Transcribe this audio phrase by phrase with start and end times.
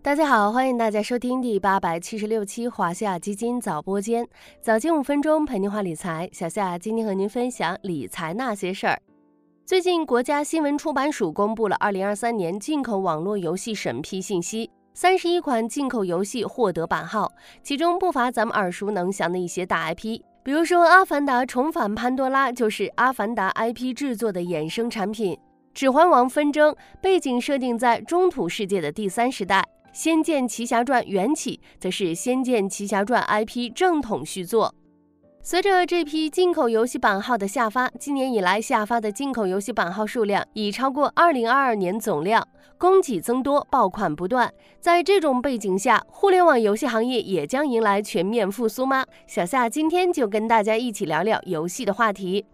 [0.00, 4.26] 大家好，欢迎大家收听第八百七十六期华夏基金早播间，
[4.62, 6.30] 早间五分钟陪您话理财。
[6.32, 8.98] 小夏今天和您分享理财那些事儿。
[9.66, 17.30] 最近，国家新闻出版署公布了二零二三年进口网络游戏审批信息，三十一款进口游戏获得版号，
[17.64, 25.34] 其中不乏咱们耳熟能详的一些大 IP，比如说《阿凡达：重返潘多拉》就是《阿凡达》IP 制作的衍生产品，
[25.74, 26.72] 《指环王：纷争》
[27.02, 29.60] 背景设定在中土世界的第三时代。
[29.92, 34.74] 《仙剑奇侠传：缘起》则是《仙剑奇侠传》IP 正统续作。
[35.40, 42.46] 随着这批进口游戏版号的下发，今年以来下发的进口游戏版号数量已超过2022年总量，
[42.76, 44.52] 供给增多，爆款不断。
[44.78, 49.06] 在这种背景下，互联网游戏行业也将迎来全面复苏吗？
[49.26, 52.44] 小夏今天就跟大家一起聊聊游戏的话题。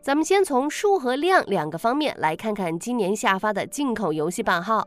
[0.00, 4.86] 咱们先从数和量两个方面来看看今年下发的进口游戏版号。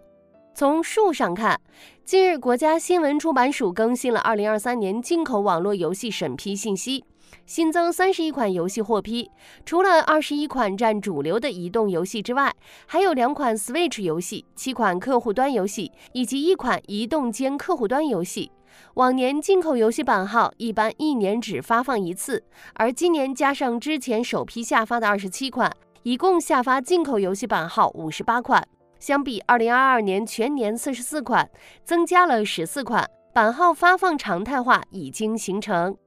[0.53, 1.59] 从数上看，
[2.03, 7.03] 近日国家新闻出版署更新了二零二三年进口网络游戏审批信息，
[7.45, 9.31] 新增三十一款游戏获批。
[9.65, 12.53] 除了二十一款占主流的移动游戏之外，
[12.85, 18.51] 还有两款 Switch 游戏、七款客户端游戏以及一款移动兼客户端游戏。
[18.95, 22.43] 往年进口游戏版号一般一年只发放一次，
[22.73, 25.71] 而今年加上之前首批下发的二十七款，
[26.03, 28.67] 一共下发进口游戏版号五十八款。
[29.01, 31.49] 相比二零二二年全年四十四款，
[31.83, 35.97] 增加了十四款，版号发放常态化已经形成。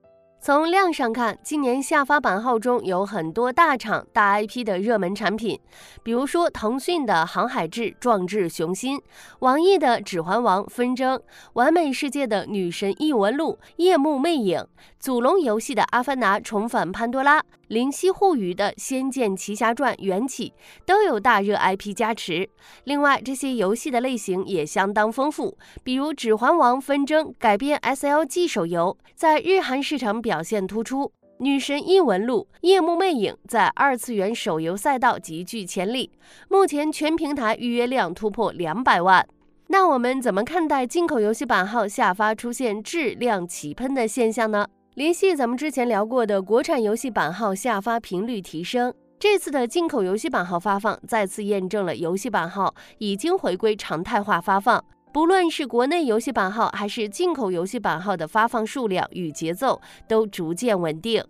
[0.41, 5.59] 从量上看，今年下发版号中有很多大厂大 IP 的热门产品，
[6.05, 8.98] 比如说腾讯的《航海志：壮志雄心》，
[9.41, 11.19] 网易的《指环王：纷争》，
[11.55, 14.61] 完美世界的《女神异闻录：夜幕魅影》，
[15.05, 17.38] 祖龙游戏的《阿凡达：重返潘多拉》，
[17.69, 20.48] 灵犀互娱的《仙剑奇侠传：缘起》，
[20.86, 22.48] 都有大热 IP 加持。
[22.84, 30.42] 另外，这些游戏的类型也相当丰富，比如《指环王：纷争》改编 SLG 手游，在日韩市场表。
[30.42, 31.05] 现突出，
[31.36, 36.11] 《女神异闻录：夜幕魅影》在二次元手游赛道极具潜力，
[36.48, 39.29] 目前全平台预约量突破两百万。
[39.67, 44.67] 那我们怎么看待进口游戏版号下发出现质量齐喷的现象呢？
[44.94, 54.84] 联系咱们之前聊过的国产游戏版号下发频率提升，这次的进口游戏版号发放再次验证了游戏版号已经回归常态化发放。
[55.12, 61.24] 不论是国内游戏版号还是进口游戏版号的发放数量与节奏都逐渐稳定，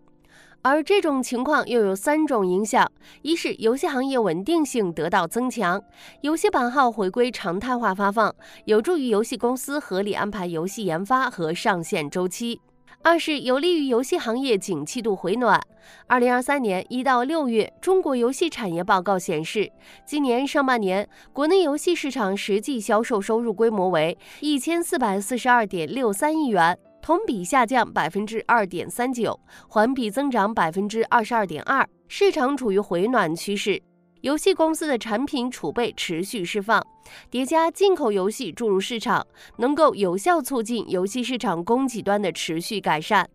[0.61, 2.87] 而这种情况又有三种影响：
[3.23, 5.83] 一是游戏行业稳定性得到增强，
[6.21, 8.35] 游戏版号回归常态化发放，
[8.67, 12.61] 有助于游戏公司合理安排游戏研发和上线周期。
[13.03, 15.61] 二是有利于游戏行业景气度回暖。
[16.07, 19.71] 二零二三年一到六月，中国游戏产业报告显示，
[20.07, 29.39] 今年上半年国内游戏市场实际销售收入规模为一千四百四十二点六三亿元，同比下降百分之二点三九，
[29.69, 33.83] 环比增长百分之二十二点二，市场处于回暖趋势。
[34.25, 36.83] 游戏公司的产品储备持续释放，
[37.29, 39.27] 叠加进口游戏注入市场，
[39.59, 43.29] 能够有效促进游戏市场供给端的持续改善。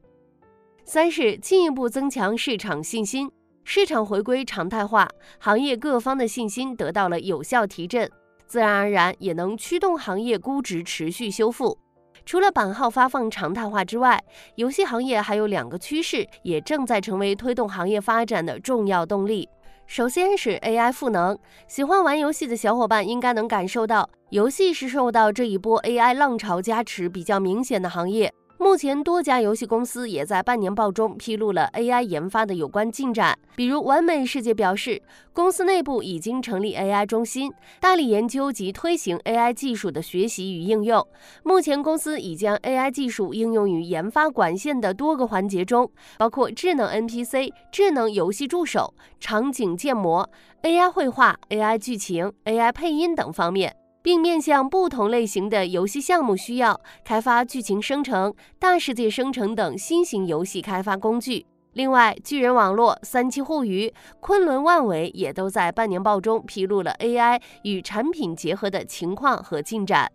[0.84, 3.30] 三是进一步增强市场信心，
[3.64, 5.08] 市场回归常态化，
[5.38, 8.10] 行业各方的信心得到了有效提振，
[8.48, 11.78] 自然而然也能驱动行业估值持续修复。
[12.26, 14.20] 除了版号发放常态化之外，
[14.56, 19.48] 游戏行业还有两个趋势，也正在成为推动行业发展的重要动力。
[19.90, 21.36] 首先是 AI 赋能，
[21.68, 28.32] 喜欢玩游戏的小伙伴应该能感受到，游戏是受到这一波 AI 浪潮加持比较明显的行业。
[28.62, 33.40] 目前，多家游戏公司也在半年报中披露了 AI 研发的有关进展。
[33.56, 41.08] 比如，完美世界表示，公司内部已经成立 AI 中心，大力研究及推行 AI 技术的学习与应用。
[41.44, 50.30] 目前，公司已将 AI 技术应用于研发管线的多个环节中，包括智能 NPC、智能游戏助手、场景建模、
[50.64, 53.74] AI 绘画、AI 剧情、AI 配音等方面。
[54.10, 61.46] 并面向不同类型的游戏项目需要，开发剧情生成、大世界生成等新型游戏开发工具。
[61.74, 70.12] 另外，巨人网络、三七互娱、昆仑万维也都在半年报中披露了 AI 与产品结合的情况和进展。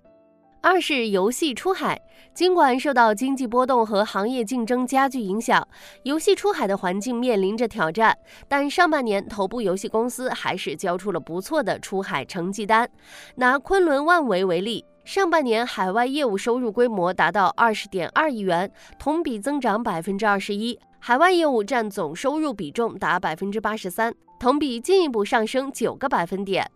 [0.65, 2.01] 二是游戏出海，
[2.33, 5.69] 尽管受到经济波动和行业竞争加剧影响，
[6.05, 8.17] 游戏出海的环境面临着挑战，
[8.49, 12.89] 但上半年头部游戏公司还是交出了不错的出海成绩单。
[13.35, 26.67] 拿昆仑万维为例，上半年海外业务收入规模达到二十点二亿元，同比增长百分之二十一，海外业务占总收入比重达百分之八十三，同比进一步上升九个百分点。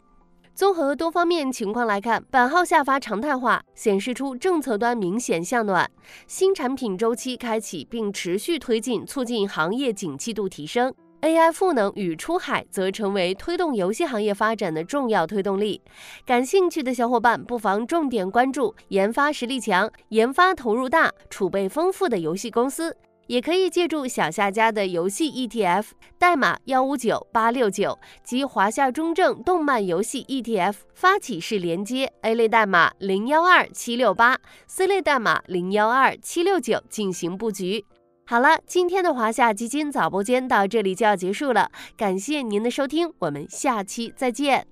[0.58, 5.88] 综合多方面情况来看，版号下发常态化，显示出政策端明显向暖，
[6.26, 10.92] 新产品周期开启，并持续推进，促进行业景气度提升。
[11.20, 15.80] AI 赋能与出海则成为推动游戏行业发展的重要推动力。
[16.26, 22.96] 感兴趣的小伙伴不妨重点关注研发实力强、研发投入大、储备丰富的游戏公司。
[23.28, 25.84] 也可以借助小夏家的游戏 ETF
[26.18, 34.36] 代码幺五九八六九及华夏中证动漫游戏 ETF 发起式连接 A 类代码零幺二七六八
[34.66, 37.84] ，C 类代码零幺二七六九进行布局。
[38.26, 44.66] 好了，今天的华夏基金早播间到这里就要结束了，感谢您的收听，我们下期再见。